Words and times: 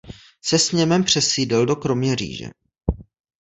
Se 0.41 0.59
sněmem 0.59 1.03
přesídlil 1.03 1.65
do 1.65 1.75
Kroměříže. 1.75 2.49